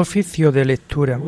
Oficio 0.00 0.52
de 0.52 0.64
lectura. 0.64 1.20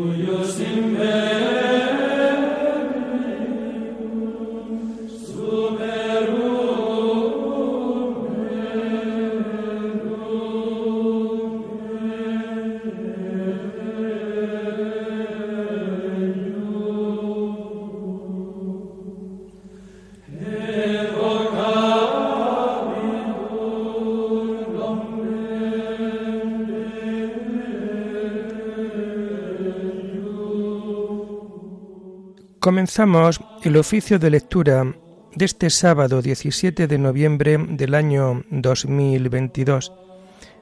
Comenzamos 32.70 33.40
el 33.64 33.76
oficio 33.76 34.20
de 34.20 34.30
lectura 34.30 34.94
de 35.34 35.44
este 35.44 35.70
sábado 35.70 36.22
17 36.22 36.86
de 36.86 36.98
noviembre 36.98 37.58
del 37.58 37.96
año 37.96 38.44
2022, 38.48 39.92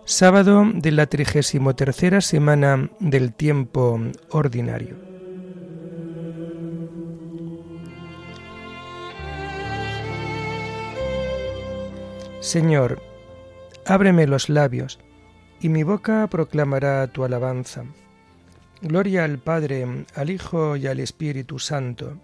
sábado 0.06 0.64
de 0.72 0.90
la 0.90 1.04
33 1.04 2.24
semana 2.24 2.90
del 2.98 3.34
tiempo 3.34 4.00
ordinario. 4.30 4.96
Señor, 12.40 13.02
ábreme 13.84 14.26
los 14.26 14.48
labios, 14.48 14.98
y 15.60 15.68
mi 15.68 15.82
boca 15.82 16.26
proclamará 16.28 17.06
tu 17.08 17.22
alabanza. 17.22 17.84
Gloria 18.80 19.24
al 19.24 19.38
Padre, 19.38 20.06
al 20.14 20.30
Hijo 20.30 20.76
y 20.76 20.86
al 20.86 21.00
Espíritu 21.00 21.58
Santo, 21.58 22.16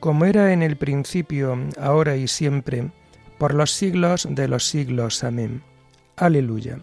como 0.00 0.24
era 0.24 0.52
en 0.52 0.62
el 0.62 0.76
principio, 0.76 1.58
ahora 1.78 2.16
y 2.16 2.28
siempre, 2.28 2.90
por 3.38 3.54
los 3.54 3.72
siglos 3.72 4.26
de 4.30 4.48
los 4.48 4.66
siglos. 4.66 5.22
Amén. 5.22 5.62
Aleluya. 6.16 6.78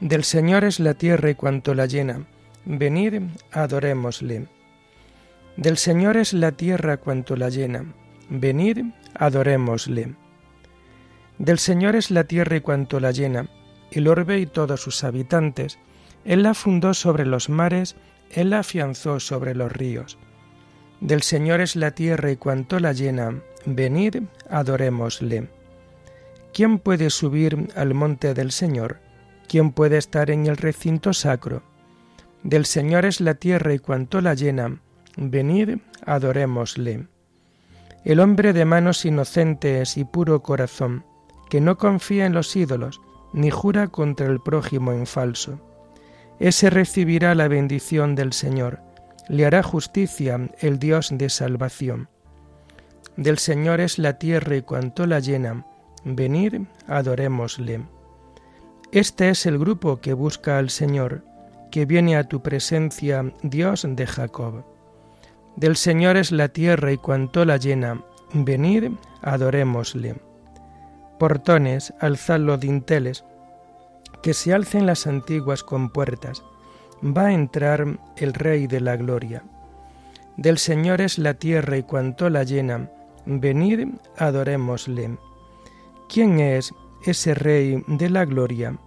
Del 0.00 0.24
Señor 0.24 0.64
es 0.64 0.80
la 0.80 0.94
tierra 0.94 1.30
y 1.30 1.34
cuanto 1.34 1.74
la 1.74 1.86
llena. 1.86 2.24
Venid, 2.64 3.22
adorémosle. 3.52 4.46
Del 5.56 5.76
Señor 5.76 6.16
es 6.16 6.32
la 6.32 6.52
tierra 6.52 6.98
cuanto 6.98 7.36
la 7.36 7.48
llena. 7.48 7.84
Venid, 8.30 8.84
adorémosle. 9.14 10.14
Del 11.38 11.58
Señor 11.58 11.94
es 11.94 12.10
la 12.10 12.24
tierra 12.24 12.56
y 12.56 12.60
cuanto 12.60 13.00
la 13.00 13.10
llena, 13.10 13.48
el 13.90 14.08
orbe 14.08 14.38
y 14.38 14.46
todos 14.46 14.80
sus 14.80 15.04
habitantes, 15.04 15.78
él 16.24 16.42
la 16.42 16.54
fundó 16.54 16.94
sobre 16.94 17.26
los 17.26 17.48
mares, 17.48 17.96
Él 18.30 18.50
la 18.50 18.60
afianzó 18.60 19.20
sobre 19.20 19.54
los 19.54 19.72
ríos. 19.72 20.18
Del 21.00 21.22
Señor 21.22 21.60
es 21.60 21.76
la 21.76 21.92
tierra 21.92 22.30
y 22.30 22.36
cuanto 22.36 22.80
la 22.80 22.92
llena, 22.92 23.40
venid, 23.64 24.24
adorémosle. 24.50 25.48
¿Quién 26.52 26.78
puede 26.78 27.10
subir 27.10 27.68
al 27.76 27.94
monte 27.94 28.34
del 28.34 28.50
Señor? 28.50 28.98
¿Quién 29.48 29.72
puede 29.72 29.96
estar 29.96 30.30
en 30.30 30.46
el 30.46 30.56
recinto 30.56 31.14
sacro? 31.14 31.62
Del 32.42 32.66
Señor 32.66 33.06
es 33.06 33.20
la 33.20 33.34
tierra 33.34 33.72
y 33.72 33.78
cuanto 33.78 34.20
la 34.20 34.34
llena, 34.34 34.80
venid, 35.16 35.78
adorémosle. 36.04 37.06
El 38.04 38.20
hombre 38.20 38.52
de 38.52 38.64
manos 38.64 39.04
inocentes 39.04 39.96
y 39.96 40.04
puro 40.04 40.42
corazón, 40.42 41.04
que 41.48 41.60
no 41.60 41.78
confía 41.78 42.26
en 42.26 42.34
los 42.34 42.54
ídolos, 42.54 43.00
ni 43.32 43.50
jura 43.50 43.88
contra 43.88 44.26
el 44.26 44.40
prójimo 44.40 44.92
en 44.92 45.06
falso 45.06 45.60
ese 46.40 46.70
recibirá 46.70 47.34
la 47.34 47.48
bendición 47.48 48.14
del 48.14 48.32
Señor, 48.32 48.80
le 49.28 49.44
hará 49.44 49.62
justicia 49.62 50.50
el 50.60 50.78
Dios 50.78 51.10
de 51.12 51.28
salvación. 51.28 52.08
Del 53.16 53.38
Señor 53.38 53.80
es 53.80 53.98
la 53.98 54.18
tierra 54.18 54.56
y 54.56 54.62
cuanto 54.62 55.06
la 55.06 55.18
llena, 55.18 55.66
venid, 56.04 56.62
adorémosle. 56.86 57.82
Este 58.92 59.28
es 59.30 59.44
el 59.44 59.58
grupo 59.58 60.00
que 60.00 60.12
busca 60.12 60.58
al 60.58 60.70
Señor, 60.70 61.24
que 61.70 61.84
viene 61.84 62.16
a 62.16 62.24
tu 62.24 62.42
presencia, 62.42 63.32
Dios 63.42 63.86
de 63.88 64.06
Jacob. 64.06 64.64
Del 65.56 65.76
Señor 65.76 66.16
es 66.16 66.32
la 66.32 66.48
tierra 66.48 66.92
y 66.92 66.96
cuanto 66.96 67.44
la 67.44 67.56
llena, 67.56 68.02
venid, 68.32 68.92
adorémosle. 69.22 70.14
Portones, 71.18 71.92
alzad 72.00 72.38
los 72.38 72.60
dinteles, 72.60 73.24
que 74.22 74.34
se 74.34 74.52
alcen 74.52 74.86
las 74.86 75.06
antiguas 75.06 75.62
compuertas, 75.62 76.42
va 77.02 77.26
a 77.26 77.32
entrar 77.32 77.98
el 78.16 78.34
Rey 78.34 78.66
de 78.66 78.80
la 78.80 78.96
Gloria. 78.96 79.44
Del 80.36 80.58
Señor 80.58 81.00
es 81.00 81.18
la 81.18 81.34
tierra 81.34 81.76
y 81.76 81.82
cuanto 81.82 82.30
la 82.30 82.44
llena, 82.44 82.90
venid, 83.26 83.88
adorémosle. 84.16 85.18
¿Quién 86.08 86.40
es 86.40 86.72
ese 87.04 87.34
Rey 87.34 87.82
de 87.86 88.10
la 88.10 88.24
Gloria? 88.24 88.78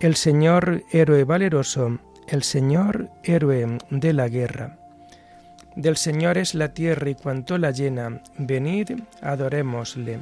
El 0.00 0.16
Señor 0.16 0.82
héroe 0.90 1.24
valeroso, 1.24 1.98
el 2.26 2.42
Señor 2.42 3.10
héroe 3.22 3.78
de 3.90 4.12
la 4.12 4.28
guerra. 4.28 4.78
Del 5.76 5.96
Señor 5.96 6.38
es 6.38 6.54
la 6.54 6.72
tierra 6.72 7.10
y 7.10 7.14
cuanto 7.14 7.58
la 7.58 7.70
llena, 7.70 8.22
venid, 8.38 8.92
adorémosle. 9.22 10.20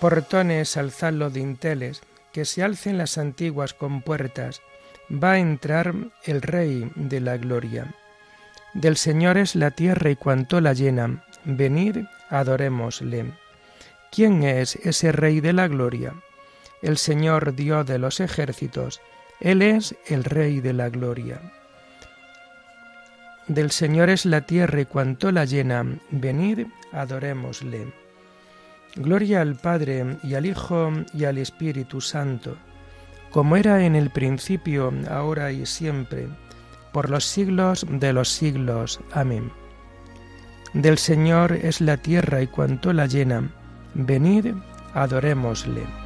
Portones, 0.00 0.76
alzad 0.76 1.12
los 1.12 1.32
dinteles, 1.32 2.02
que 2.32 2.44
se 2.44 2.62
alcen 2.62 2.98
las 2.98 3.18
antiguas 3.18 3.74
compuertas, 3.74 4.62
va 5.12 5.32
a 5.32 5.38
entrar 5.38 5.94
el 6.24 6.42
Rey 6.42 6.90
de 6.94 7.20
la 7.20 7.36
Gloria. 7.36 7.94
Del 8.74 8.96
Señor 8.96 9.36
es 9.36 9.54
la 9.54 9.70
tierra 9.70 10.10
y 10.10 10.16
cuanto 10.16 10.60
la 10.60 10.72
llena, 10.72 11.24
venid, 11.44 11.98
adorémosle. 12.30 13.32
¿Quién 14.10 14.42
es 14.42 14.76
ese 14.76 15.12
Rey 15.12 15.40
de 15.40 15.52
la 15.52 15.68
Gloria? 15.68 16.14
El 16.80 16.98
Señor 16.98 17.54
Dios 17.54 17.86
de 17.86 17.98
los 17.98 18.20
ejércitos, 18.20 19.00
Él 19.40 19.62
es 19.62 19.94
el 20.06 20.24
Rey 20.24 20.60
de 20.60 20.72
la 20.72 20.88
Gloria. 20.88 21.40
Del 23.46 23.70
Señor 23.70 24.08
es 24.08 24.24
la 24.24 24.42
tierra 24.42 24.80
y 24.80 24.86
cuanto 24.86 25.32
la 25.32 25.44
llena, 25.44 25.84
venid, 26.10 26.66
adorémosle. 26.92 28.01
Gloria 28.96 29.40
al 29.40 29.56
Padre 29.56 30.18
y 30.22 30.34
al 30.34 30.44
Hijo 30.44 30.92
y 31.14 31.24
al 31.24 31.38
Espíritu 31.38 32.00
Santo, 32.00 32.56
como 33.30 33.56
era 33.56 33.84
en 33.84 33.96
el 33.96 34.10
principio, 34.10 34.92
ahora 35.10 35.50
y 35.50 35.64
siempre, 35.64 36.28
por 36.92 37.08
los 37.08 37.24
siglos 37.24 37.86
de 37.88 38.12
los 38.12 38.28
siglos. 38.28 39.00
Amén. 39.12 39.50
Del 40.74 40.98
Señor 40.98 41.52
es 41.52 41.80
la 41.80 41.96
tierra 41.96 42.42
y 42.42 42.46
cuanto 42.46 42.92
la 42.92 43.06
llena. 43.06 43.50
Venid, 43.94 44.54
adorémosle. 44.94 46.01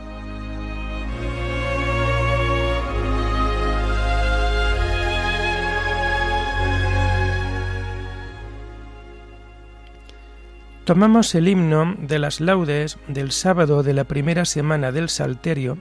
Tomamos 10.86 11.34
el 11.34 11.48
himno 11.48 11.97
de 11.98 12.20
las 12.20 12.41
laudes 12.41 12.97
del 13.08 13.32
sábado 13.32 13.82
de 13.82 13.92
la 13.92 14.04
primera 14.04 14.44
semana 14.44 14.92
del 14.92 15.08
Salterio 15.08 15.78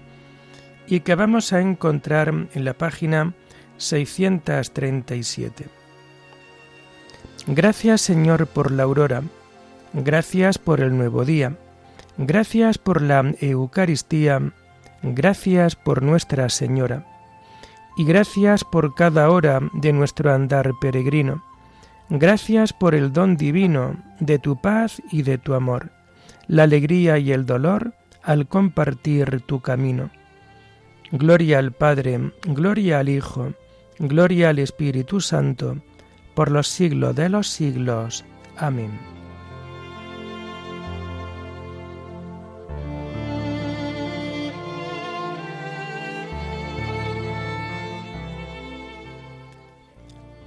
y 0.88 1.02
que 1.02 1.14
vamos 1.14 1.54
a 1.54 1.62
encontrar 1.62 2.30
en 2.52 2.66
la 2.66 2.74
página 2.74 3.36
637. 3.78 5.68
Gracias 7.46 8.02
Señor 8.02 8.48
por 8.48 8.72
la 8.72 8.82
aurora, 8.82 9.22
gracias 9.94 10.58
por 10.58 10.82
el 10.82 10.98
nuevo 10.98 11.24
día, 11.24 11.56
gracias 12.18 12.80
por 12.80 13.04
la 13.04 13.32
Eucaristía, 13.42 14.54
gracias 15.04 15.76
por 15.76 16.02
Nuestra 16.02 16.50
Señora, 16.50 17.06
y 17.96 18.06
gracias 18.06 18.64
por 18.64 18.96
cada 18.96 19.30
hora 19.30 19.60
de 19.72 19.94
nuestro 19.94 20.34
andar 20.34 20.72
peregrino 20.82 21.45
Gracias 22.10 22.72
por 22.72 22.94
el 22.94 23.12
don 23.14 23.36
divino 23.36 23.98
de 24.20 24.38
tu 24.38 24.62
paz 24.62 25.02
y 25.12 25.24
de 25.24 25.38
tu 25.38 25.54
amor, 25.54 25.90
la 26.48 26.64
alegría 26.64 27.18
y 27.18 27.32
el 27.32 27.46
dolor 27.46 27.94
al 28.22 28.48
compartir 28.48 29.42
tu 29.42 29.62
camino. 29.62 30.12
Gloria 31.12 31.60
al 31.60 31.72
Padre, 31.72 32.32
gloria 32.44 33.00
al 33.00 33.10
Hijo, 33.10 33.54
gloria 34.00 34.50
al 34.50 34.60
Espíritu 34.60 35.20
Santo, 35.20 35.78
por 36.36 36.52
los 36.52 36.68
siglos 36.68 37.16
de 37.16 37.30
los 37.30 37.48
siglos. 37.48 38.26
Amén. 38.58 39.15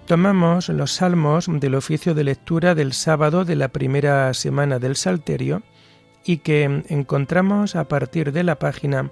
Tomamos 0.08 0.69
los 0.70 0.93
salmos 0.93 1.49
del 1.50 1.75
oficio 1.75 2.14
de 2.14 2.25
lectura 2.25 2.75
del 2.75 2.94
sábado 2.94 3.44
de 3.44 3.56
la 3.56 3.69
primera 3.69 4.32
semana 4.32 4.78
del 4.78 4.96
Salterio 4.96 5.62
y 6.25 6.38
que 6.38 6.82
encontramos 6.88 7.76
a 7.76 7.88
partir 7.88 8.32
de 8.32 8.43
la 8.43 8.58
página 8.58 9.10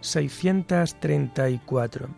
634. 0.00 2.08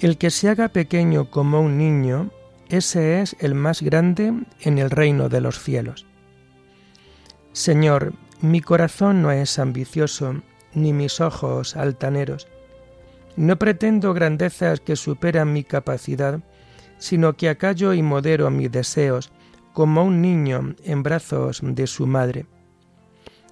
El 0.00 0.16
que 0.16 0.30
se 0.30 0.48
haga 0.48 0.68
pequeño 0.68 1.30
como 1.30 1.60
un 1.60 1.76
niño, 1.76 2.30
ese 2.70 3.20
es 3.20 3.36
el 3.40 3.54
más 3.54 3.82
grande 3.82 4.32
en 4.62 4.78
el 4.78 4.88
reino 4.88 5.28
de 5.28 5.42
los 5.42 5.58
cielos. 5.58 6.06
Señor, 7.52 8.14
mi 8.40 8.62
corazón 8.62 9.20
no 9.20 9.32
es 9.32 9.58
ambicioso, 9.58 10.36
ni 10.72 10.94
mis 10.94 11.20
ojos 11.20 11.76
altaneros. 11.76 12.48
No 13.36 13.58
pretendo 13.58 14.14
grandezas 14.14 14.80
que 14.80 14.96
superan 14.96 15.52
mi 15.52 15.64
capacidad, 15.64 16.40
sino 16.98 17.34
que 17.34 17.48
acallo 17.48 17.92
y 17.92 18.02
modero 18.02 18.50
mis 18.50 18.70
deseos, 18.70 19.32
como 19.72 20.04
un 20.04 20.22
niño 20.22 20.74
en 20.84 21.02
brazos 21.02 21.60
de 21.62 21.86
su 21.86 22.06
madre. 22.06 22.46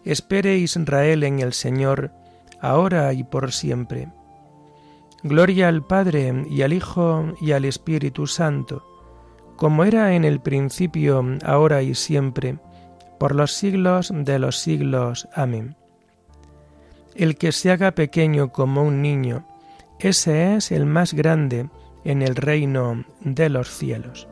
Espere 0.05 0.57
Israel 0.57 1.25
en 1.25 1.41
el 1.41 1.53
Señor, 1.53 2.13
ahora 2.61 3.13
y 3.13 3.25
por 3.25 3.53
siempre. 3.53 4.09
Gloria 5.25 5.69
al 5.69 5.85
Padre 5.85 6.47
y 6.49 6.63
al 6.63 6.73
Hijo 6.73 7.35
y 7.41 7.53
al 7.53 7.65
Espíritu 7.65 8.27
Santo, 8.27 8.85
como 9.57 9.85
era 9.85 10.15
en 10.15 10.25
el 10.25 10.41
principio, 10.41 11.25
ahora 11.45 11.83
y 11.83 11.95
siempre, 11.95 12.59
por 13.19 13.35
los 13.35 13.53
siglos 13.53 14.13
de 14.13 14.39
los 14.39 14.59
siglos. 14.59 15.29
Amén. 15.35 15.77
El 17.15 17.37
que 17.37 17.53
se 17.53 17.71
haga 17.71 17.93
pequeño 17.93 18.51
como 18.51 18.83
un 18.83 19.03
niño, 19.03 19.47
ese 20.03 20.57
es 20.57 20.73
el 20.73 20.85
más 20.85 21.15
grande 21.15 21.69
en 22.05 22.23
el 22.23 22.35
reino 22.35 23.05
de 23.21 23.49
los 23.49 23.69
cielos. 23.69 24.29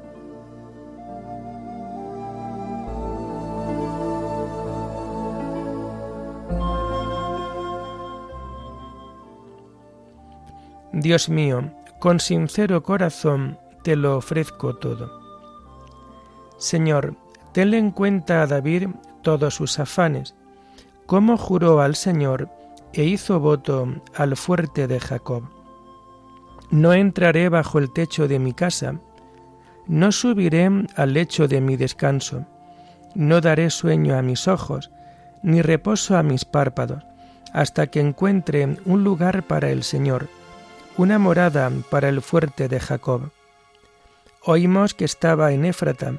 Dios 10.93 11.29
mío, 11.29 11.71
con 12.01 12.19
sincero 12.19 12.83
corazón 12.83 13.57
te 13.85 13.95
lo 13.95 14.17
ofrezco 14.17 14.75
todo. 14.77 15.09
Señor, 16.59 17.15
tenle 17.53 17.79
en 17.79 17.93
cuenta 17.93 18.43
a 18.43 18.47
David 18.47 18.89
todos 19.23 19.55
sus 19.55 19.79
afanes, 19.79 20.35
como 21.07 21.37
juró 21.37 21.81
al 21.81 21.95
Señor 21.95 22.51
e 22.93 23.05
hizo 23.05 23.39
voto 23.39 23.87
al 24.17 24.37
fuerte 24.37 24.89
de 24.89 24.99
Jacob. 24.99 25.60
No 26.71 26.93
entraré 26.93 27.49
bajo 27.49 27.79
el 27.79 27.93
techo 27.93 28.29
de 28.29 28.39
mi 28.39 28.53
casa, 28.53 29.01
no 29.87 30.13
subiré 30.13 30.71
al 30.95 31.13
lecho 31.15 31.49
de 31.49 31.61
mi 31.61 31.77
descanso, 31.77 32.47
no 33.15 33.41
daré 33.41 33.71
sueño 33.71 34.17
a 34.17 34.23
mis 34.23 34.47
ojos, 34.47 34.91
ni 35.43 35.63
reposo 35.63 36.17
a 36.17 36.23
mis 36.23 36.45
párpados, 36.45 37.03
hasta 37.53 37.89
que 37.89 37.99
encuentre 38.01 38.77
un 38.85 39.03
lugar 39.03 39.43
para 39.43 39.71
el 39.71 39.83
Señor, 39.83 40.29
una 40.97 41.19
morada 41.19 41.73
para 41.91 42.09
el 42.09 42.23
fuerte 42.23 42.69
de 42.69 42.79
Jacob. 42.79 43.33
Oímos 44.45 44.95
que 44.95 45.05
estaba 45.05 45.53
en 45.53 45.65
Éfrata, 45.65 46.15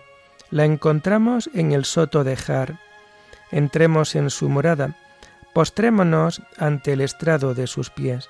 la 0.50 0.65
encontramos 0.65 1.50
en 1.53 1.71
el 1.71 1.86
soto 1.86 2.25
de 2.25 2.36
Jar. 2.36 2.77
Entremos 3.51 4.15
en 4.15 4.30
su 4.30 4.50
morada, 4.50 4.95
postrémonos 5.53 6.42
ante 6.57 6.94
el 6.94 7.01
estrado 7.01 7.53
de 7.53 7.68
sus 7.68 7.89
pies. 7.89 8.30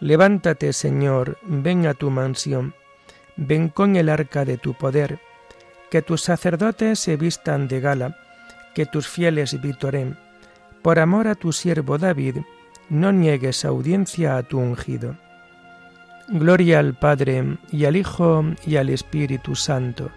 Levántate, 0.00 0.72
Señor, 0.72 1.38
ven 1.42 1.86
a 1.86 1.94
tu 1.94 2.10
mansión, 2.10 2.74
ven 3.36 3.68
con 3.68 3.96
el 3.96 4.08
arca 4.08 4.44
de 4.44 4.58
tu 4.58 4.74
poder, 4.74 5.18
que 5.90 6.02
tus 6.02 6.22
sacerdotes 6.22 6.98
se 6.98 7.16
vistan 7.16 7.68
de 7.68 7.80
gala, 7.80 8.16
que 8.74 8.86
tus 8.86 9.08
fieles 9.08 9.60
vitoren. 9.60 10.18
Por 10.82 10.98
amor 10.98 11.28
a 11.28 11.34
tu 11.34 11.52
siervo 11.52 11.98
David, 11.98 12.38
no 12.90 13.12
niegues 13.12 13.64
audiencia 13.64 14.36
a 14.36 14.42
tu 14.42 14.58
ungido. 14.58 15.16
Gloria 16.28 16.78
al 16.78 16.94
Padre, 16.94 17.58
y 17.70 17.84
al 17.84 17.96
Hijo, 17.96 18.44
y 18.66 18.76
al 18.76 18.88
Espíritu 18.88 19.54
Santo, 19.54 20.10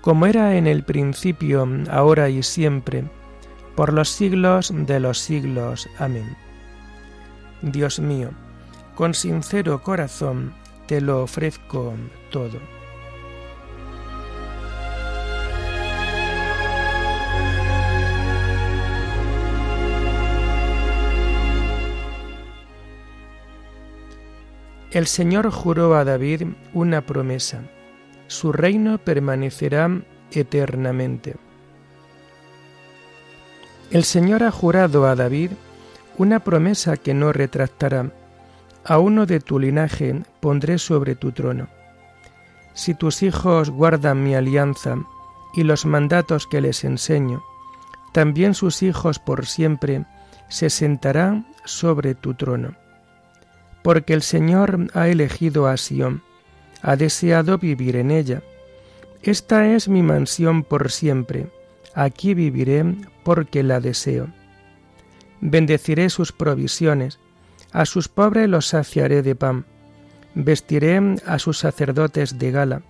como 0.00 0.26
era 0.26 0.56
en 0.56 0.66
el 0.66 0.82
principio, 0.82 1.68
ahora 1.90 2.28
y 2.28 2.42
siempre, 2.42 3.04
por 3.74 3.92
los 3.92 4.08
siglos 4.08 4.72
de 4.74 4.98
los 4.98 5.18
siglos. 5.18 5.88
Amén. 5.98 6.36
Dios 7.62 8.00
mío, 8.00 8.30
con 9.00 9.14
sincero 9.14 9.82
corazón 9.82 10.52
te 10.86 11.00
lo 11.00 11.22
ofrezco 11.22 11.94
todo. 12.30 12.60
El 24.90 25.06
Señor 25.06 25.50
juró 25.50 25.94
a 25.94 26.04
David 26.04 26.48
una 26.74 27.00
promesa. 27.06 27.62
Su 28.26 28.52
reino 28.52 28.98
permanecerá 28.98 30.02
eternamente. 30.30 31.36
El 33.90 34.04
Señor 34.04 34.42
ha 34.42 34.50
jurado 34.50 35.06
a 35.06 35.14
David 35.14 35.52
una 36.18 36.40
promesa 36.40 36.98
que 36.98 37.14
no 37.14 37.32
retractará. 37.32 38.19
A 38.84 38.98
uno 38.98 39.26
de 39.26 39.40
tu 39.40 39.58
linaje 39.58 40.22
pondré 40.40 40.78
sobre 40.78 41.14
tu 41.14 41.32
trono. 41.32 41.68
Si 42.74 42.94
tus 42.94 43.22
hijos 43.22 43.70
guardan 43.70 44.22
mi 44.22 44.34
alianza 44.34 44.96
y 45.54 45.64
los 45.64 45.84
mandatos 45.86 46.46
que 46.46 46.60
les 46.60 46.84
enseño, 46.84 47.42
también 48.12 48.54
sus 48.54 48.82
hijos 48.82 49.18
por 49.18 49.46
siempre 49.46 50.04
se 50.48 50.70
sentarán 50.70 51.46
sobre 51.64 52.14
tu 52.14 52.34
trono. 52.34 52.74
Porque 53.82 54.14
el 54.14 54.22
Señor 54.22 54.88
ha 54.94 55.08
elegido 55.08 55.66
a 55.66 55.76
Sión, 55.76 56.22
ha 56.82 56.96
deseado 56.96 57.58
vivir 57.58 57.96
en 57.96 58.10
ella. 58.10 58.42
Esta 59.22 59.66
es 59.66 59.88
mi 59.88 60.02
mansión 60.02 60.64
por 60.64 60.90
siempre 60.90 61.50
aquí 61.94 62.34
viviré 62.34 62.84
porque 63.22 63.62
la 63.62 63.80
deseo. 63.80 64.28
Bendeciré 65.40 66.10
sus 66.10 66.32
provisiones, 66.32 67.18
a 67.72 67.86
sus 67.86 68.08
pobres 68.08 68.48
los 68.48 68.66
saciaré 68.66 69.22
de 69.22 69.34
pan, 69.34 69.64
vestiré 70.34 71.00
a 71.26 71.38
sus 71.38 71.58
sacerdotes 71.58 72.38
de 72.38 72.50
gala, 72.50 72.82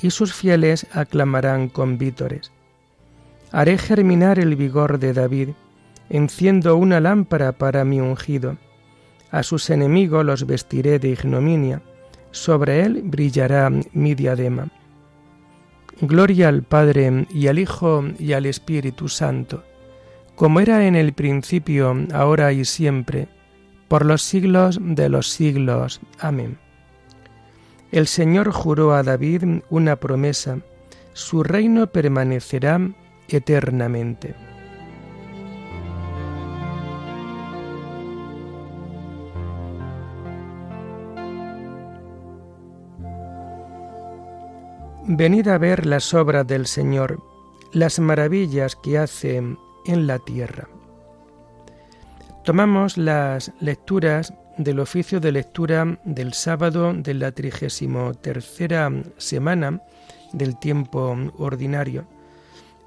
y 0.00 0.10
sus 0.10 0.32
fieles 0.32 0.86
aclamarán 0.92 1.68
con 1.68 1.98
vítores. 1.98 2.52
Haré 3.52 3.78
germinar 3.78 4.38
el 4.38 4.56
vigor 4.56 4.98
de 4.98 5.12
David, 5.12 5.50
enciendo 6.08 6.76
una 6.76 7.00
lámpara 7.00 7.52
para 7.52 7.84
mi 7.84 8.00
ungido. 8.00 8.56
A 9.30 9.42
sus 9.42 9.70
enemigos 9.70 10.24
los 10.24 10.46
vestiré 10.46 10.98
de 10.98 11.08
ignominia, 11.08 11.82
sobre 12.30 12.82
él 12.82 13.02
brillará 13.04 13.70
mi 13.92 14.14
diadema. 14.14 14.68
Gloria 16.00 16.48
al 16.48 16.62
Padre 16.62 17.26
y 17.30 17.48
al 17.48 17.58
Hijo 17.58 18.04
y 18.18 18.32
al 18.32 18.46
Espíritu 18.46 19.08
Santo, 19.08 19.64
como 20.34 20.60
era 20.60 20.86
en 20.86 20.96
el 20.96 21.12
principio, 21.12 21.94
ahora 22.14 22.52
y 22.52 22.64
siempre, 22.64 23.28
por 23.90 24.06
los 24.06 24.22
siglos 24.22 24.78
de 24.80 25.08
los 25.08 25.28
siglos. 25.28 26.00
Amén. 26.20 26.58
El 27.90 28.06
Señor 28.06 28.52
juró 28.52 28.94
a 28.94 29.02
David 29.02 29.62
una 29.68 29.96
promesa, 29.96 30.60
su 31.12 31.42
reino 31.42 31.88
permanecerá 31.88 32.80
eternamente. 33.28 34.36
Venid 45.08 45.48
a 45.48 45.58
ver 45.58 45.84
las 45.84 46.14
obras 46.14 46.46
del 46.46 46.68
Señor, 46.68 47.20
las 47.72 47.98
maravillas 47.98 48.76
que 48.76 48.98
hace 48.98 49.38
en 49.38 50.06
la 50.06 50.20
tierra. 50.20 50.68
Tomamos 52.44 52.96
las 52.96 53.52
lecturas 53.60 54.32
del 54.56 54.80
oficio 54.80 55.20
de 55.20 55.32
lectura 55.32 55.98
del 56.04 56.32
sábado 56.32 56.92
de 56.94 57.14
la 57.14 57.32
trigésimo 57.32 58.14
tercera 58.14 58.90
semana 59.18 59.82
del 60.32 60.58
tiempo 60.58 61.16
ordinario 61.38 62.06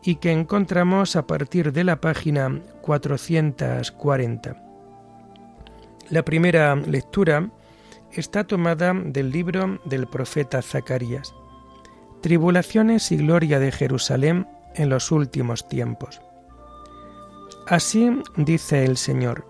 y 0.04 0.16
que 0.16 0.32
encontramos 0.32 1.16
a 1.16 1.28
partir 1.28 1.72
de 1.72 1.84
la 1.84 2.02
página 2.02 2.62
440. 2.82 4.56
La 6.10 6.26
primera 6.26 6.76
lectura 6.76 7.50
está 8.12 8.44
tomada 8.44 8.94
del 8.94 9.32
libro 9.32 9.80
del 9.86 10.08
profeta 10.08 10.62
Zacarías 10.62 11.34
tribulaciones 12.24 13.12
y 13.12 13.18
gloria 13.18 13.60
de 13.60 13.70
Jerusalén 13.74 14.48
en 14.76 14.88
los 14.88 15.12
últimos 15.12 15.68
tiempos. 15.68 16.22
Así 17.68 18.12
dice 18.36 18.84
el 18.84 18.98
Señor, 18.98 19.48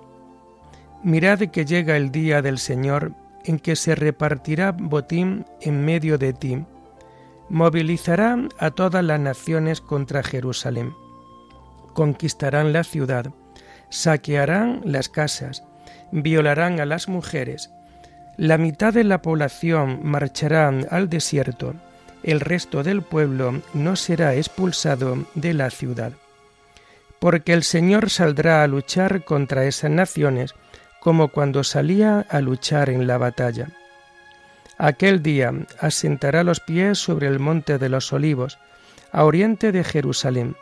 mirad 1.04 1.40
que 1.40 1.66
llega 1.66 1.98
el 1.98 2.12
día 2.12 2.44
del 2.44 2.60
Señor 2.60 3.14
en 3.44 3.58
que 3.58 3.76
se 3.76 3.96
repartirá 3.96 4.72
botín 4.72 5.46
en 5.62 5.84
medio 5.84 6.20
de 6.20 6.34
ti, 6.34 6.64
movilizará 7.50 8.38
a 8.60 8.70
todas 8.70 9.04
las 9.04 9.20
naciones 9.20 9.82
contra 9.82 10.22
Jerusalén, 10.22 10.94
conquistarán 11.94 12.72
la 12.72 12.84
ciudad, 12.84 13.32
saquearán 13.90 14.82
las 14.86 15.10
casas, 15.10 15.64
violarán 16.12 16.80
a 16.80 16.86
las 16.86 17.10
mujeres, 17.10 17.72
La 18.36 18.58
mitad 18.58 18.94
de 18.94 19.04
la 19.04 19.22
población 19.22 20.00
marchará 20.02 20.72
al 20.90 21.08
desierto, 21.08 21.76
el 22.24 22.40
resto 22.40 22.82
del 22.82 23.04
pueblo 23.04 23.62
no 23.76 23.96
será 23.96 24.34
expulsado 24.34 25.28
de 25.36 25.54
la 25.54 25.70
ciudad. 25.70 26.14
Porque 27.24 27.54
el 27.54 27.64
Señor 27.64 28.10
saldrá 28.10 28.64
a 28.64 28.68
luchar 28.68 29.24
contra 29.24 29.64
esas 29.64 29.90
naciones 29.90 30.56
como 31.00 31.30
cuando 31.30 31.64
salía 31.64 32.20
a 32.20 32.42
luchar 32.42 32.90
en 32.90 33.08
la 33.08 33.18
batalla. 33.18 33.70
Aquel 34.78 35.24
día 35.24 35.54
asentará 35.80 36.44
los 36.44 36.60
pies 36.60 36.98
sobre 37.00 37.28
el 37.28 37.40
monte 37.40 37.78
de 37.78 37.88
los 37.88 38.12
olivos, 38.12 38.60
a 39.14 39.24
oriente 39.24 39.72
de 39.72 39.86
Jerusalén, 39.86 40.58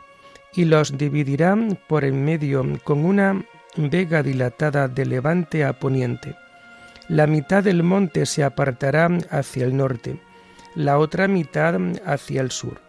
y 0.54 0.66
los 0.66 1.00
dividirá 1.00 1.58
por 1.88 2.06
en 2.06 2.24
medio 2.24 2.64
con 2.84 3.06
una 3.06 3.44
vega 3.76 4.22
dilatada 4.22 4.88
de 4.88 5.08
levante 5.08 5.66
a 5.66 5.74
poniente. 5.74 6.36
La 7.08 7.26
mitad 7.26 7.64
del 7.64 7.82
monte 7.82 8.28
se 8.28 8.44
apartará 8.44 9.10
hacia 9.32 9.66
el 9.66 9.76
norte, 9.76 10.22
la 10.76 11.00
otra 11.00 11.28
mitad 11.28 11.74
hacia 12.06 12.40
el 12.40 12.52
sur. 12.52 12.80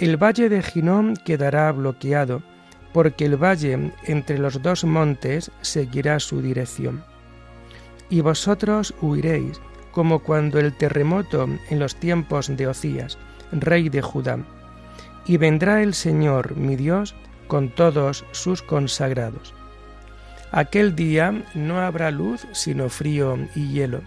El 0.00 0.16
valle 0.16 0.48
de 0.48 0.60
Ginón 0.60 1.14
quedará 1.14 1.70
bloqueado, 1.70 2.42
porque 2.92 3.26
el 3.26 3.36
valle 3.36 3.92
entre 4.04 4.38
los 4.38 4.62
dos 4.62 4.84
montes 4.84 5.50
seguirá 5.60 6.18
su 6.20 6.42
dirección. 6.42 7.04
Y 8.08 8.20
vosotros 8.20 8.94
huiréis, 9.00 9.60
como 9.92 10.20
cuando 10.20 10.58
el 10.58 10.76
terremoto 10.76 11.48
en 11.68 11.78
los 11.78 11.96
tiempos 11.96 12.54
de 12.56 12.66
Ocías, 12.66 13.18
rey 13.52 13.88
de 13.88 14.02
Judá. 14.02 14.38
Y 15.26 15.36
vendrá 15.36 15.82
el 15.82 15.94
Señor, 15.94 16.56
mi 16.56 16.76
Dios, 16.76 17.14
con 17.46 17.68
todos 17.68 18.24
sus 18.32 18.62
consagrados. 18.62 19.54
Aquel 20.52 20.96
día 20.96 21.44
no 21.54 21.80
habrá 21.80 22.10
luz 22.10 22.46
sino 22.52 22.88
frío 22.88 23.38
y 23.54 23.68
hielo. 23.68 24.00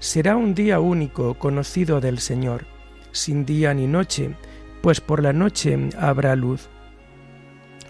Será 0.00 0.36
un 0.36 0.54
día 0.54 0.80
único 0.80 1.34
conocido 1.34 2.00
del 2.00 2.18
Señor, 2.18 2.64
sin 3.12 3.44
día 3.44 3.74
ni 3.74 3.86
noche, 3.86 4.34
pues 4.82 5.00
por 5.00 5.22
la 5.22 5.32
noche 5.32 5.90
habrá 5.98 6.34
luz. 6.34 6.68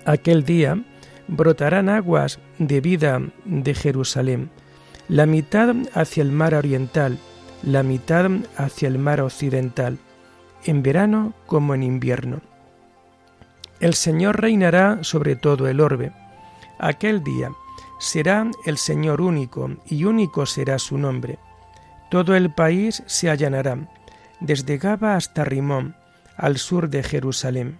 Aquel 0.04 0.45
día 0.45 0.83
brotarán 1.28 1.88
aguas 1.88 2.38
de 2.59 2.80
vida 2.80 3.21
de 3.45 3.75
Jerusalén, 3.75 4.50
la 5.09 5.26
mitad 5.26 5.75
hacia 5.95 6.23
el 6.23 6.33
mar 6.33 6.54
oriental, 6.54 7.19
la 7.62 7.83
mitad 7.83 8.30
hacia 8.57 8.88
el 8.88 8.99
mar 8.99 9.21
occidental, 9.21 9.99
en 10.64 10.83
verano 10.83 11.35
como 11.47 11.75
en 11.75 11.83
invierno. 11.83 12.40
El 13.80 13.95
Señor 13.95 14.40
reinará 14.40 14.99
sobre 15.02 15.37
todo 15.37 15.69
el 15.69 15.80
orbe. 15.80 16.12
Aquel 16.78 17.23
día 17.23 17.50
será 17.99 18.50
el 18.66 18.78
Señor 18.78 19.21
único, 19.21 19.71
y 19.87 20.04
único 20.04 20.47
será 20.47 20.78
su 20.78 20.99
nombre. 20.99 21.38
Todo 22.11 22.35
el 22.35 22.52
país 22.52 23.02
se 23.07 23.30
allanará, 23.30 23.78
desde 24.40 24.78
Gaba 24.78 25.16
hasta 25.16 25.45
Rimón, 25.45 25.95
al 26.37 26.57
sur 26.57 26.88
de 26.88 27.02
Jerusalén. 27.02 27.78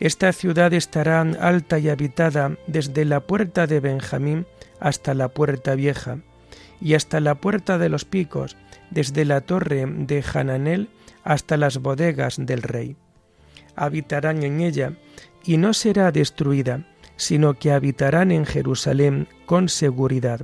Esta 0.00 0.32
ciudad 0.32 0.72
estará 0.72 1.20
alta 1.20 1.78
y 1.78 1.88
habitada 1.88 2.56
desde 2.66 3.04
la 3.04 3.20
puerta 3.20 3.66
de 3.66 3.80
Benjamín 3.80 4.46
hasta 4.80 5.12
la 5.14 5.28
puerta 5.28 5.74
vieja, 5.74 6.18
y 6.80 6.94
hasta 6.94 7.20
la 7.20 7.34
puerta 7.34 7.78
de 7.78 7.88
los 7.88 8.04
picos, 8.04 8.56
desde 8.90 9.24
la 9.24 9.40
torre 9.40 9.84
de 9.86 10.24
Hananel 10.32 10.88
hasta 11.24 11.56
las 11.56 11.78
bodegas 11.78 12.36
del 12.38 12.62
rey. 12.62 12.96
Habitarán 13.74 14.42
en 14.44 14.60
ella, 14.60 14.92
y 15.44 15.56
no 15.56 15.74
será 15.74 16.12
destruida, 16.12 16.86
sino 17.16 17.54
que 17.54 17.72
habitarán 17.72 18.30
en 18.30 18.46
Jerusalén 18.46 19.26
con 19.46 19.68
seguridad. 19.68 20.42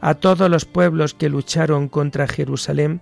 A 0.00 0.14
todos 0.14 0.48
los 0.48 0.64
pueblos 0.64 1.14
que 1.14 1.28
lucharon 1.28 1.88
contra 1.88 2.28
Jerusalén, 2.28 3.00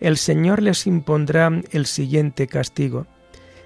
el 0.00 0.16
Señor 0.16 0.62
les 0.62 0.86
impondrá 0.86 1.50
el 1.70 1.86
siguiente 1.86 2.46
castigo. 2.46 3.06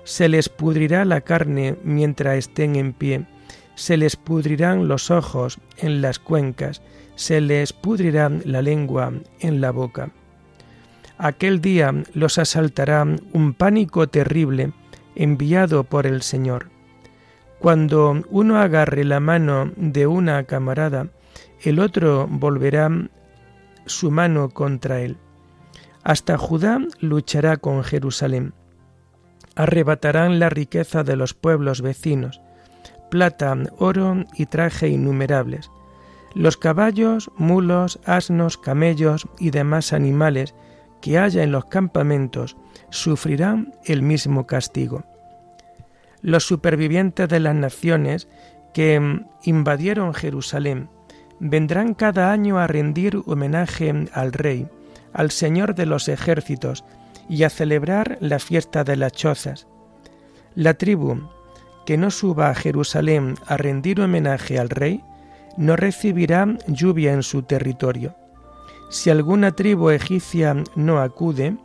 Se 0.04 0.28
les 0.28 0.48
pudrirá 0.48 1.04
la 1.04 1.20
carne 1.20 1.76
mientras 1.84 2.36
estén 2.36 2.76
en 2.76 2.92
pie, 2.92 3.26
se 3.74 3.96
les 3.96 4.16
pudrirán 4.16 4.88
los 4.88 5.10
ojos 5.10 5.58
en 5.78 6.02
las 6.02 6.18
cuencas, 6.18 6.82
se 7.14 7.40
les 7.40 7.72
pudrirá 7.72 8.30
la 8.44 8.62
lengua 8.62 9.12
en 9.40 9.60
la 9.60 9.70
boca. 9.70 10.10
Aquel 11.18 11.60
día 11.60 11.94
los 12.14 12.38
asaltará 12.38 13.06
un 13.32 13.52
pánico 13.52 14.08
terrible 14.08 14.72
enviado 15.14 15.84
por 15.84 16.06
el 16.06 16.22
Señor. 16.22 16.70
Cuando 17.58 18.22
uno 18.30 18.58
agarre 18.58 19.04
la 19.04 19.20
mano 19.20 19.70
de 19.76 20.06
una 20.06 20.44
camarada, 20.44 21.08
el 21.62 21.78
otro 21.78 22.26
volverá 22.26 22.90
su 23.84 24.10
mano 24.10 24.48
contra 24.48 25.00
él. 25.02 25.18
Hasta 26.02 26.38
Judá 26.38 26.80
luchará 27.00 27.58
con 27.58 27.84
Jerusalén. 27.84 28.54
Arrebatarán 29.56 30.38
la 30.38 30.48
riqueza 30.48 31.02
de 31.02 31.16
los 31.16 31.34
pueblos 31.34 31.82
vecinos, 31.82 32.40
plata, 33.10 33.56
oro 33.78 34.24
y 34.34 34.46
traje 34.46 34.88
innumerables. 34.88 35.70
Los 36.34 36.56
caballos, 36.56 37.30
mulos, 37.36 37.98
asnos, 38.04 38.56
camellos 38.56 39.26
y 39.38 39.50
demás 39.50 39.92
animales 39.92 40.54
que 41.00 41.18
haya 41.18 41.42
en 41.42 41.52
los 41.52 41.64
campamentos 41.66 42.56
sufrirán 42.90 43.74
el 43.84 44.02
mismo 44.02 44.46
castigo 44.46 45.04
los 46.22 46.44
supervivientes 46.44 47.28
de 47.28 47.40
las 47.40 47.54
naciones 47.54 48.28
que 48.72 48.98
mm, 48.98 49.26
invadieron 49.44 50.14
Jerusalén 50.14 50.88
vendrán 51.38 51.94
cada 51.94 52.32
año 52.32 52.58
a 52.58 52.66
rendir 52.66 53.18
homenaje 53.24 54.06
al 54.12 54.32
Rey, 54.32 54.68
al 55.14 55.30
Señor 55.30 55.74
de 55.74 55.86
los 55.86 56.08
ejércitos, 56.08 56.84
y 57.30 57.44
a 57.44 57.50
celebrar 57.50 58.18
la 58.20 58.38
fiesta 58.38 58.84
de 58.84 58.96
las 58.96 59.12
chozas. 59.12 59.68
La 60.54 60.74
tribu 60.74 61.30
que 61.86 61.96
no 61.96 62.10
suba 62.10 62.50
a 62.50 62.54
Jerusalén 62.54 63.36
a 63.46 63.56
rendir 63.56 64.00
homenaje 64.00 64.58
al 64.58 64.68
Rey, 64.68 65.02
no 65.56 65.76
recibirá 65.76 66.46
lluvia 66.66 67.12
en 67.12 67.22
su 67.22 67.42
territorio. 67.42 68.14
Si 68.90 69.10
alguna 69.10 69.52
tribu 69.52 69.90
egipcia 69.90 70.54
no 70.74 71.00
acude, 71.00 71.56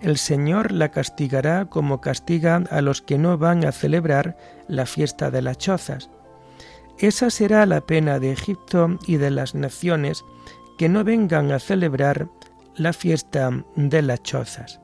el 0.00 0.18
Señor 0.18 0.72
la 0.72 0.90
castigará 0.90 1.66
como 1.66 2.00
castiga 2.00 2.62
a 2.70 2.80
los 2.80 3.02
que 3.02 3.18
no 3.18 3.38
van 3.38 3.64
a 3.64 3.72
celebrar 3.72 4.36
la 4.68 4.86
fiesta 4.86 5.30
de 5.30 5.42
las 5.42 5.58
chozas. 5.58 6.10
Esa 6.98 7.30
será 7.30 7.66
la 7.66 7.80
pena 7.80 8.18
de 8.18 8.32
Egipto 8.32 8.98
y 9.06 9.16
de 9.16 9.30
las 9.30 9.54
naciones 9.54 10.24
que 10.78 10.88
no 10.88 11.04
vengan 11.04 11.52
a 11.52 11.58
celebrar 11.58 12.28
la 12.76 12.92
fiesta 12.92 13.50
de 13.76 14.02
las 14.02 14.22
chozas. 14.22 14.80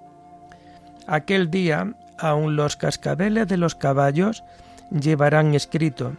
Aquel 1.08 1.50
día, 1.50 1.94
aun 2.18 2.54
los 2.54 2.76
cascabeles 2.76 3.48
de 3.48 3.56
los 3.56 3.74
caballos 3.74 4.44
llevarán 4.90 5.54
escrito, 5.54 6.12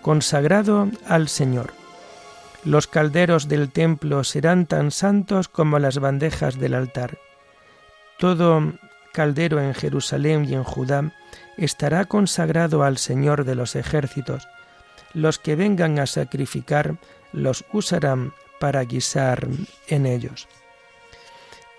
consagrado 0.00 0.88
al 1.06 1.28
Señor. 1.28 1.74
Los 2.64 2.86
calderos 2.86 3.46
del 3.46 3.70
templo 3.70 4.24
serán 4.24 4.64
tan 4.64 4.90
santos 4.90 5.48
como 5.48 5.78
las 5.78 5.98
bandejas 5.98 6.58
del 6.58 6.72
altar. 6.72 7.18
Todo 8.18 8.72
caldero 9.12 9.60
en 9.60 9.74
Jerusalén 9.74 10.46
y 10.48 10.54
en 10.54 10.64
Judá 10.64 11.12
estará 11.58 12.06
consagrado 12.06 12.84
al 12.84 12.96
Señor 12.96 13.44
de 13.44 13.54
los 13.54 13.76
ejércitos. 13.76 14.48
Los 15.12 15.38
que 15.38 15.56
vengan 15.56 15.98
a 15.98 16.06
sacrificar 16.06 16.96
los 17.32 17.66
usarán 17.70 18.32
para 18.58 18.82
guisar 18.84 19.46
en 19.88 20.06
ellos. 20.06 20.48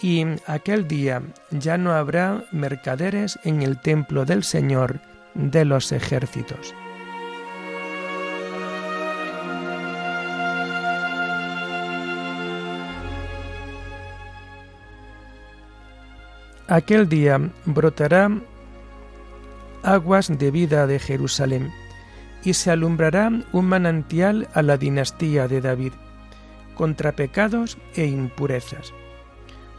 Y 0.04 0.26
aquel 0.48 0.86
día 0.90 1.22
ya 1.50 1.78
no 1.78 1.94
habrá 1.94 2.44
mercaderes 2.52 3.40
en 3.46 3.62
el 3.62 3.80
templo 3.80 4.26
del 4.26 4.44
Señor 4.44 5.00
de 5.34 5.64
los 5.64 5.94
ejércitos. 5.94 6.76
Aquel 16.68 17.08
día 17.08 17.40
brotará 17.66 18.30
aguas 19.84 20.38
de 20.38 20.52
vida 20.52 20.86
de 20.86 21.00
Jerusalén, 21.00 21.72
y 22.44 22.56
se 22.56 22.72
alumbrará 22.72 23.32
un 23.54 23.66
manantial 23.66 24.50
a 24.54 24.64
la 24.64 24.76
dinastía 24.76 25.48
de 25.48 25.62
David, 25.62 25.94
contra 26.76 27.14
pecados 27.14 27.78
e 27.96 28.06
impurezas. 28.06 28.94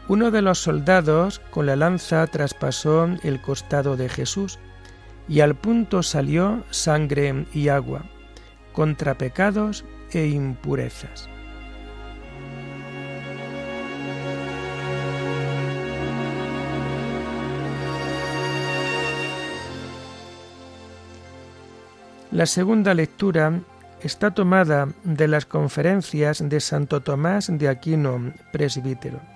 Uno 0.07 0.29
de 0.29 0.43
los 0.43 0.59
soldados 0.59 1.39
con 1.49 1.65
la 1.65 1.75
lanza 1.75 2.27
traspasó 2.27 3.09
el 3.23 3.41
costado 3.41 3.97
de 3.97 4.07
Jesús, 4.07 4.59
y 5.27 5.39
al 5.39 5.55
punto 5.55 6.03
salió 6.03 6.63
sangre 6.69 7.47
y 7.53 7.69
agua, 7.69 8.03
contra 8.71 9.17
pecados 9.17 9.83
e 10.11 10.27
impurezas. 10.27 11.27
La 22.31 22.45
segunda 22.45 22.93
lectura 22.93 23.61
está 24.01 24.31
tomada 24.31 24.89
de 25.03 25.27
las 25.27 25.45
conferencias 25.47 26.47
de 26.47 26.59
Santo 26.59 27.01
Tomás 27.01 27.49
de 27.49 27.69
Aquino, 27.69 28.33
presbítero. 28.51 29.34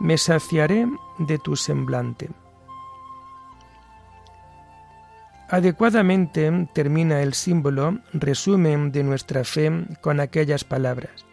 Me 0.00 0.16
saciaré 0.16 0.86
de 1.18 1.38
tu 1.38 1.56
semblante. 1.56 2.30
Adecuadamente 5.48 6.68
termina 6.74 7.22
el 7.22 7.34
símbolo 7.34 7.98
resumen 8.12 8.92
de 8.92 9.02
nuestra 9.02 9.44
fe 9.44 9.72
con 10.02 10.20
aquellas 10.20 10.62
palabras. 10.62 11.24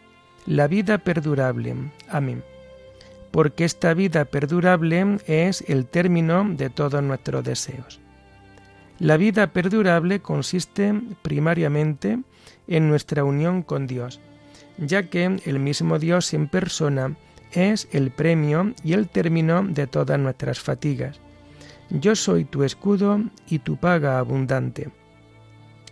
La 0.46 0.68
vida 0.68 0.98
perdurable. 1.00 1.76
Amén. 2.08 2.44
Porque 3.32 3.66
esta 3.66 3.94
vida 3.94 4.26
perdurable 4.26 5.18
es 5.28 5.64
el 5.68 5.86
término 5.86 6.46
de 6.48 6.70
todos 6.70 7.04
nuestros 7.04 7.44
deseos. 7.44 8.00
La 9.00 9.18
vida 9.18 9.48
perdurable 9.48 10.22
consiste 10.22 10.94
primariamente 11.22 12.20
en 12.68 12.88
nuestra 12.88 13.26
unión 13.26 13.62
con 13.62 13.86
Dios, 13.86 14.22
ya 14.78 15.10
que 15.10 15.42
el 15.44 15.60
mismo 15.60 16.00
Dios 16.00 16.34
en 16.34 16.48
persona 16.48 17.18
es 17.56 17.88
el 17.92 18.12
premio 18.12 18.74
y 18.84 18.94
el 18.94 19.10
término 19.10 19.64
de 19.64 19.88
todas 19.88 20.20
nuestras 20.20 20.60
fatigas 20.60 21.20
yo 21.90 22.16
soy 22.16 22.46
tu 22.46 22.64
escudo 22.64 23.22
y 23.48 23.60
tu 23.60 23.78
paga 23.78 24.20
abundante. 24.20 24.90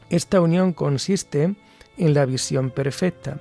Esta 0.10 0.42
unión 0.42 0.74
consiste 0.74 1.56
en 1.98 2.14
la 2.14 2.26
visión 2.26 2.72
perfecta. 2.72 3.40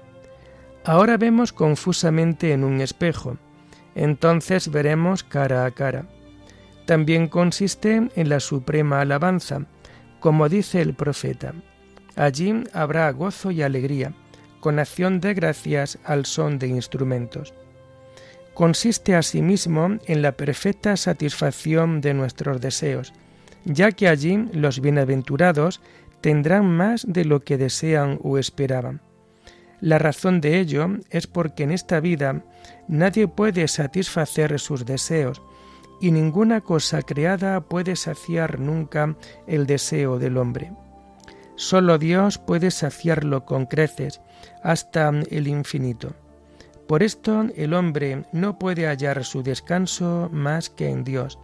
Ahora 0.84 1.16
vemos 1.16 1.52
confusamente 1.52 2.52
en 2.52 2.64
un 2.64 2.80
espejo, 2.80 3.36
entonces 3.94 4.70
veremos 4.70 5.22
cara 5.22 5.64
a 5.64 5.70
cara. 5.70 6.06
También 6.86 7.28
consiste 7.28 8.08
en 8.14 8.28
la 8.28 8.40
suprema 8.40 9.00
alabanza, 9.00 9.66
como 10.20 10.48
dice 10.48 10.82
el 10.82 10.94
profeta. 10.94 11.54
Allí 12.16 12.64
habrá 12.72 13.10
gozo 13.12 13.50
y 13.50 13.62
alegría, 13.62 14.12
con 14.60 14.78
acción 14.78 15.20
de 15.20 15.34
gracias 15.34 15.98
al 16.04 16.26
son 16.26 16.58
de 16.58 16.68
instrumentos 16.68 17.54
consiste 18.54 19.14
asimismo 19.14 19.98
en 20.06 20.22
la 20.22 20.32
perfecta 20.32 20.96
satisfacción 20.96 22.00
de 22.00 22.14
nuestros 22.14 22.60
deseos, 22.60 23.12
ya 23.64 23.92
que 23.92 24.08
allí 24.08 24.48
los 24.52 24.80
bienaventurados 24.80 25.80
tendrán 26.20 26.70
más 26.70 27.04
de 27.06 27.24
lo 27.24 27.40
que 27.40 27.58
desean 27.58 28.18
o 28.22 28.38
esperaban. 28.38 29.00
La 29.80 29.98
razón 29.98 30.40
de 30.40 30.60
ello 30.60 30.88
es 31.10 31.26
porque 31.26 31.64
en 31.64 31.72
esta 31.72 31.98
vida 31.98 32.44
nadie 32.86 33.26
puede 33.26 33.66
satisfacer 33.68 34.58
sus 34.60 34.86
deseos, 34.86 35.42
y 36.00 36.10
ninguna 36.10 36.60
cosa 36.60 37.02
creada 37.02 37.60
puede 37.60 37.96
saciar 37.96 38.58
nunca 38.58 39.16
el 39.46 39.66
deseo 39.66 40.18
del 40.18 40.36
hombre. 40.36 40.72
Solo 41.54 41.98
Dios 41.98 42.38
puede 42.38 42.70
saciarlo 42.70 43.44
con 43.44 43.66
creces 43.66 44.20
hasta 44.62 45.10
el 45.30 45.46
infinito. 45.46 46.14
Por 46.86 47.02
esto 47.02 47.46
el 47.56 47.74
hombre 47.74 48.24
no 48.32 48.58
puede 48.58 48.86
hallar 48.86 49.24
su 49.24 49.42
descanso 49.42 50.28
más 50.32 50.68
que 50.68 50.88
en 50.88 51.04
Dios, 51.04 51.38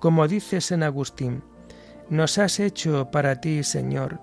como 0.00 0.28
dice 0.28 0.60
San 0.60 0.82
Agustín, 0.82 1.42
nos 2.08 2.38
has 2.38 2.58
hecho 2.58 3.10
para 3.10 3.40
ti, 3.40 3.62
Señor, 3.64 4.20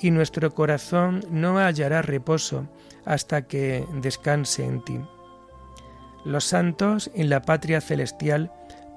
y 0.00 0.10
nuestro 0.10 0.54
corazón 0.54 1.24
no 1.30 1.58
hallará 1.58 2.02
reposo 2.02 2.66
hasta 3.04 3.42
que 3.42 3.84
descanse 4.00 4.64
en 4.64 4.82
ti. 4.84 5.00
Los 6.24 6.44
santos 6.44 7.10
en 7.14 7.28
la 7.28 7.42
patria 7.42 7.80
celestial 7.80 8.52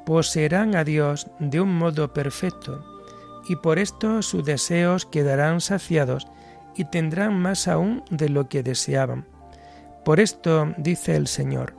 poseerán 0.05 0.75
a 0.75 0.84
Dios 0.84 1.27
de 1.39 1.62
un 1.62 1.77
modo 1.77 2.13
perfecto, 2.13 2.84
y 3.47 3.55
por 3.58 3.77
esto 3.77 4.21
sus 4.21 4.45
deseos 4.45 5.05
quedarán 5.05 5.60
saciados 5.62 6.27
y 6.75 6.86
tendrán 6.86 7.39
más 7.39 7.67
aún 7.67 8.03
de 8.10 8.29
lo 8.29 8.47
que 8.47 8.63
deseaban 8.63 9.25
por 10.03 10.19
esto 10.19 10.73
dice 10.77 11.15
el 11.15 11.27
Señor, 11.27 11.75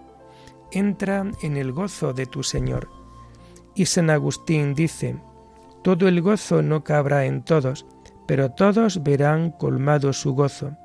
entra 0.71 1.25
en 1.43 1.57
el 1.57 1.73
gozo 1.73 2.13
de 2.13 2.27
tu 2.27 2.43
Señor. 2.43 2.89
Y 3.75 3.87
San 3.87 4.11
Agustín 4.11 4.75
dice, 4.75 5.17
todo 5.83 6.09
el 6.09 6.21
gozo 6.21 6.63
no 6.63 6.85
cabrá 6.85 7.25
en 7.25 7.43
todos, 7.43 7.87
pero 8.27 8.51
todos 8.51 9.03
verán 9.03 9.51
colmado 9.51 10.13
su 10.13 10.35
gozo. 10.35 10.77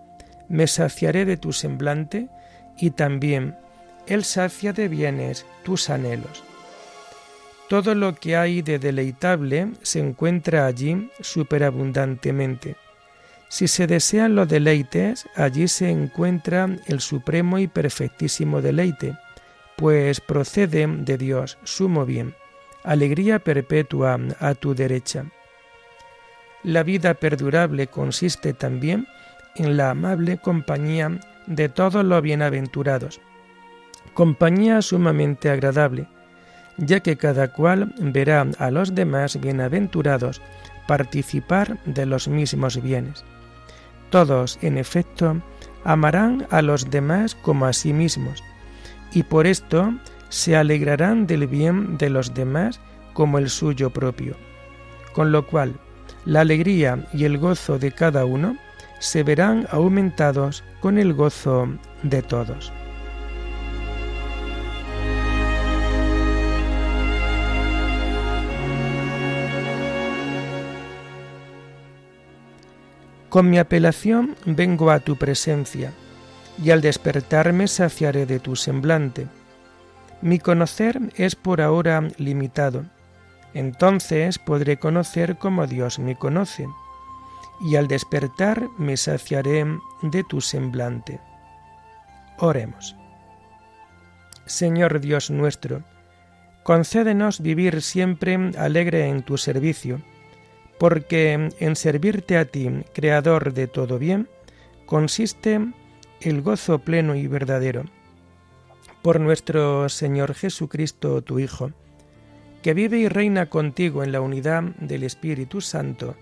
Me 0.47 0.67
saciaré 0.67 1.25
de 1.25 1.37
tu 1.37 1.51
semblante 1.51 2.29
y 2.77 2.91
también 2.91 3.57
Él 4.07 4.23
sacia 4.23 4.73
de 4.73 4.87
bienes 4.87 5.45
tus 5.63 5.89
anhelos. 5.89 6.43
Todo 7.67 7.95
lo 7.95 8.15
que 8.15 8.37
hay 8.37 8.61
de 8.61 8.79
deleitable 8.79 9.71
se 9.81 9.99
encuentra 9.99 10.67
allí 10.67 11.09
superabundantemente 11.19 12.77
si 13.55 13.69
se 13.69 13.87
desean 13.87 14.35
los 14.35 14.49
deleites, 14.49 15.29
allí 15.33 15.69
se 15.69 15.89
encuentra 15.89 16.67
el 16.87 16.99
supremo 16.99 17.57
y 17.57 17.67
perfectísimo 17.67 18.61
deleite, 18.61 19.17
pues 19.77 20.19
procede 20.19 20.85
de 20.87 21.17
Dios, 21.17 21.57
sumo 21.63 22.05
bien, 22.05 22.35
alegría 22.83 23.39
perpetua 23.39 24.19
a 24.41 24.55
tu 24.55 24.75
derecha. 24.75 25.27
La 26.63 26.83
vida 26.83 27.13
perdurable 27.13 27.87
consiste 27.87 28.51
también 28.51 29.07
en 29.55 29.77
la 29.77 29.91
amable 29.91 30.37
compañía 30.37 31.17
de 31.47 31.69
todos 31.69 32.03
los 32.03 32.21
bienaventurados, 32.21 33.21
compañía 34.13 34.81
sumamente 34.81 35.49
agradable, 35.49 36.09
ya 36.75 36.99
que 36.99 37.15
cada 37.15 37.53
cual 37.53 37.95
verá 37.99 38.45
a 38.59 38.69
los 38.69 38.93
demás 38.93 39.39
bienaventurados 39.39 40.41
participar 40.89 41.81
de 41.85 42.05
los 42.05 42.27
mismos 42.27 42.83
bienes. 42.83 43.23
Todos, 44.09 44.59
en 44.61 44.77
efecto, 44.77 45.41
amarán 45.83 46.47
a 46.49 46.61
los 46.61 46.89
demás 46.89 47.35
como 47.35 47.65
a 47.65 47.73
sí 47.73 47.93
mismos, 47.93 48.43
y 49.13 49.23
por 49.23 49.47
esto 49.47 49.93
se 50.29 50.55
alegrarán 50.55 51.27
del 51.27 51.47
bien 51.47 51.97
de 51.97 52.09
los 52.09 52.33
demás 52.33 52.79
como 53.13 53.37
el 53.37 53.49
suyo 53.49 53.89
propio. 53.89 54.35
Con 55.13 55.31
lo 55.31 55.47
cual, 55.47 55.79
la 56.25 56.41
alegría 56.41 57.07
y 57.13 57.25
el 57.25 57.37
gozo 57.37 57.79
de 57.79 57.91
cada 57.91 58.25
uno 58.25 58.57
se 58.99 59.23
verán 59.23 59.67
aumentados 59.71 60.63
con 60.81 60.97
el 60.97 61.13
gozo 61.13 61.67
de 62.03 62.21
todos. 62.21 62.71
Con 73.35 73.49
mi 73.49 73.57
apelación 73.59 74.37
vengo 74.45 74.91
a 74.91 75.01
tu 75.01 75.17
presencia, 75.17 75.91
y 76.63 76.71
al 76.71 76.79
despertarme 76.79 77.67
saciaré 77.67 78.25
de 78.25 78.39
tu 78.39 78.55
semblante. 78.55 79.27
Mi 80.21 80.39
conocer 80.39 80.97
es 81.17 81.35
por 81.35 81.59
ahora 81.59 82.07
limitado, 82.17 82.85
entonces 83.53 84.39
podré 84.39 84.77
conocer 84.77 85.35
como 85.35 85.67
Dios 85.67 85.99
me 85.99 86.15
conoce, 86.15 86.65
y 87.59 87.75
al 87.75 87.89
despertar 87.89 88.69
me 88.77 88.95
saciaré 88.95 89.65
de 90.01 90.23
tu 90.23 90.39
semblante. 90.39 91.19
Oremos. 92.37 92.95
Señor 94.45 95.01
Dios 95.01 95.29
nuestro, 95.29 95.83
concédenos 96.63 97.41
vivir 97.41 97.81
siempre 97.81 98.51
alegre 98.57 99.09
en 99.09 99.23
tu 99.23 99.37
servicio, 99.37 99.99
porque 100.77 101.49
en 101.59 101.75
servirte 101.75 102.37
a 102.37 102.45
ti, 102.45 102.69
Creador 102.93 103.53
de 103.53 103.67
todo 103.67 103.97
bien, 103.99 104.27
consiste 104.85 105.59
el 106.21 106.41
gozo 106.41 106.79
pleno 106.79 107.15
y 107.15 107.27
verdadero. 107.27 107.85
Por 109.01 109.19
nuestro 109.19 109.87
Señor 109.89 110.33
Jesucristo, 110.33 111.21
tu 111.21 111.39
Hijo, 111.39 111.71
que 112.63 112.73
vive 112.73 112.97
y 112.97 113.07
reina 113.07 113.49
contigo 113.49 114.03
en 114.03 114.11
la 114.11 114.21
unidad 114.21 114.63
del 114.79 115.03
Espíritu 115.03 115.61
Santo, 115.61 116.15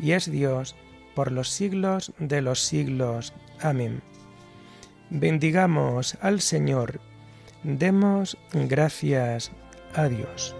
y 0.00 0.12
es 0.12 0.30
Dios 0.30 0.74
por 1.14 1.30
los 1.30 1.48
siglos 1.48 2.12
de 2.18 2.42
los 2.42 2.60
siglos. 2.60 3.32
Amén. 3.60 4.02
Bendigamos 5.10 6.18
al 6.20 6.40
Señor, 6.40 7.00
demos 7.62 8.36
gracias 8.52 9.52
a 9.94 10.08
Dios. 10.08 10.55